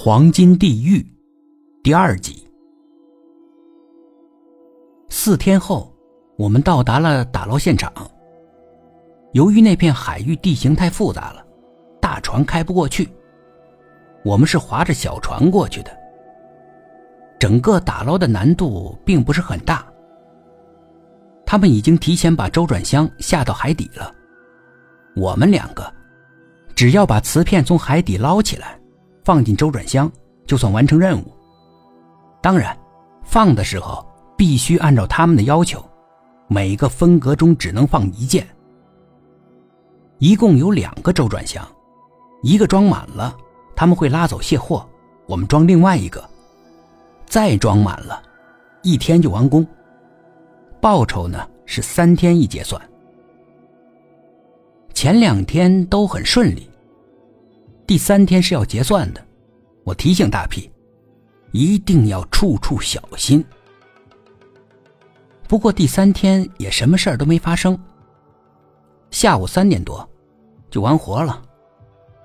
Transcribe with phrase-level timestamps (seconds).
[0.00, 1.04] 黄金地狱
[1.82, 2.46] 第二集。
[5.08, 5.92] 四天后，
[6.36, 7.92] 我们到达了打捞现场。
[9.32, 11.44] 由于那片海域地形太复杂了，
[12.00, 13.08] 大船开不过去，
[14.24, 15.90] 我们是划着小船过去的。
[17.40, 19.84] 整个打捞的难度并不是很大。
[21.44, 24.14] 他们已经提前把周转箱下到海底了，
[25.16, 25.92] 我们两个
[26.76, 28.78] 只要把瓷片从海底捞起来。
[29.28, 30.10] 放进周转箱，
[30.46, 31.24] 就算完成任务。
[32.40, 32.74] 当然，
[33.22, 34.02] 放的时候
[34.38, 35.84] 必须按照他们的要求，
[36.46, 38.48] 每个分格中只能放一件。
[40.16, 41.62] 一共有两个周转箱，
[42.42, 43.36] 一个装满了，
[43.76, 44.88] 他们会拉走卸货，
[45.26, 46.26] 我们装另外一个。
[47.26, 48.22] 再装满了，
[48.82, 49.66] 一天就完工。
[50.80, 52.80] 报酬呢是三天一结算。
[54.94, 56.66] 前两天都很顺利。
[57.86, 59.27] 第三天是要结算的，
[59.88, 60.70] 我提醒大屁，
[61.50, 63.42] 一定要处处小心。
[65.48, 67.78] 不过第三天也什么事儿都没发生。
[69.10, 70.06] 下午三点多
[70.68, 71.42] 就完活了，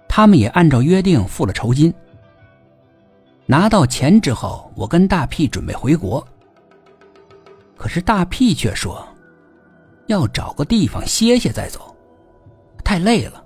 [0.10, 1.94] 他们也按照约定付了酬金。
[3.46, 6.22] 拿到钱之后，我跟大屁准备回国，
[7.78, 9.02] 可是大屁却说
[10.08, 11.96] 要找个地方歇歇再走，
[12.84, 13.42] 太累了。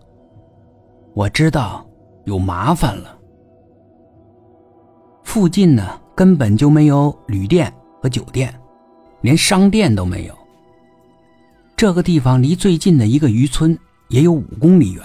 [1.13, 1.87] 我知道。
[2.25, 3.16] 有麻烦了。
[5.27, 8.57] 附近呢，根本就没有旅店和酒店，
[9.19, 10.35] 连商店都没有。
[11.75, 15.03] 这个地方离最近的一个渔村也有五公里远。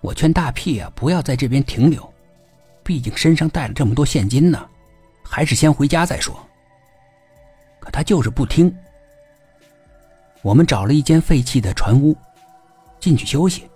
[0.00, 2.10] 我劝大屁啊，不要在这边停留，
[2.82, 4.66] 毕竟身上带了这么多现金呢，
[5.22, 6.34] 还是先回家再说。
[7.80, 8.74] 可他就是不听。
[10.40, 12.16] 我们找了一间废弃的船屋，
[12.98, 13.68] 进去休息。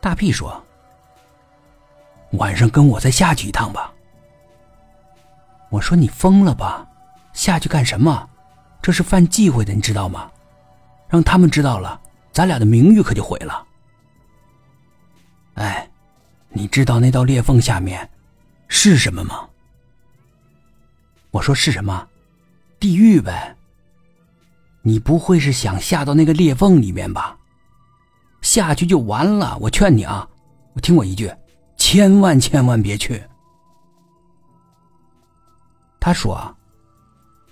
[0.00, 0.60] 大屁说。
[2.32, 3.92] 晚上跟我再下去一趟吧。
[5.70, 6.86] 我说你疯了吧，
[7.32, 8.28] 下去干什么？
[8.82, 10.30] 这是犯忌讳的，你知道吗？
[11.08, 12.00] 让他们知道了，
[12.32, 13.66] 咱俩的名誉可就毁了。
[15.54, 15.88] 哎，
[16.48, 18.08] 你知道那道裂缝下面
[18.68, 19.48] 是什么吗？
[21.30, 22.06] 我说是什么？
[22.80, 23.54] 地狱呗。
[24.82, 27.36] 你不会是想下到那个裂缝里面吧？
[28.40, 29.56] 下去就完了。
[29.58, 30.28] 我劝你啊，
[30.72, 31.32] 我听我一句。
[31.92, 33.22] 千万千万别去！
[36.00, 36.56] 他说：“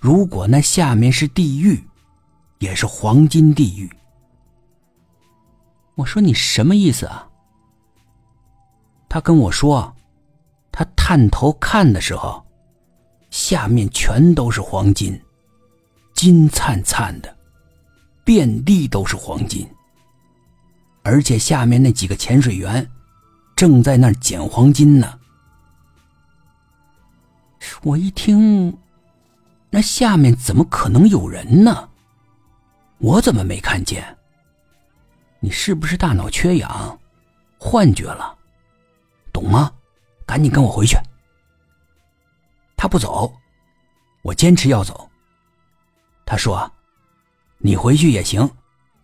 [0.01, 1.79] 如果那下面是地狱，
[2.57, 3.87] 也是黄金地狱。”
[5.93, 7.29] 我说：“你什么意思啊？”
[9.07, 9.95] 他跟我说
[10.73, 12.43] ：“他探头看的时候，
[13.29, 15.21] 下面全都是黄金，
[16.15, 17.37] 金灿灿的，
[18.23, 19.69] 遍地都是黄金，
[21.03, 22.83] 而且下面那几个潜水员。”
[23.61, 25.19] 正在那儿捡黄金呢。
[27.83, 28.75] 我一听，
[29.69, 31.87] 那下面怎么可能有人呢？
[32.97, 34.17] 我怎么没看见？
[35.39, 36.99] 你是不是大脑缺氧，
[37.59, 38.35] 幻觉了？
[39.31, 39.71] 懂吗？
[40.25, 40.97] 赶紧跟我回去。
[42.75, 43.31] 他不走，
[44.23, 45.07] 我坚持要走。
[46.25, 46.71] 他说
[47.61, 48.49] ：“你回去也行，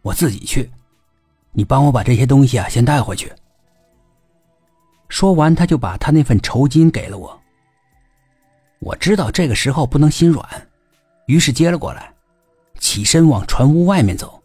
[0.02, 0.72] 我自己去。
[1.52, 3.32] 你帮我把这些东西啊，先带回去。”
[5.10, 7.42] 说完，他就把他那份酬金给了我。
[8.80, 10.70] 我知道这个时候不能心软，
[11.28, 12.14] 于是接了过来，
[12.80, 14.42] 起身往船屋外面走。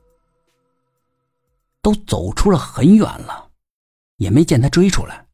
[1.83, 3.51] 都走出了很远了，
[4.17, 5.27] 也没见他追出来。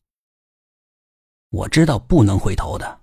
[1.50, 3.00] 我知道不能回头的，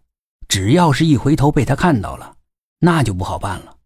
[0.47, 2.35] 只要是一回头被他看到了，
[2.79, 3.77] 那就不好办了。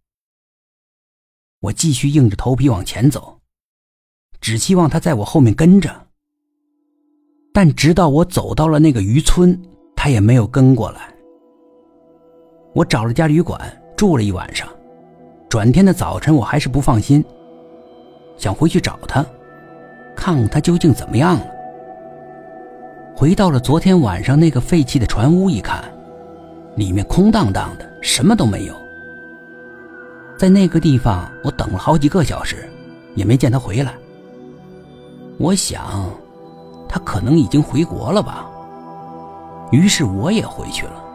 [1.60, 3.42] 我继续硬着头皮往前走，
[4.40, 6.09] 只希望他在我后面跟着。
[7.62, 9.62] 但直到我走到了那个渔村，
[9.94, 11.14] 他也没有跟过来。
[12.74, 13.60] 我找了家旅馆
[13.98, 14.66] 住了一晚上，
[15.50, 17.22] 转天的早晨我还是不放心，
[18.38, 19.26] 想回去找他，
[20.16, 21.46] 看看他究竟怎么样了。
[23.14, 25.84] 回到了昨天晚上那个废弃的船屋一看，
[26.78, 28.74] 里面空荡荡的，什么都没有。
[30.38, 32.70] 在那个地方，我等了好几个小时，
[33.16, 33.96] 也没见他回来。
[35.38, 36.10] 我想。
[36.90, 38.48] 他可能已经回国了吧，
[39.72, 41.09] 于是我也回去了。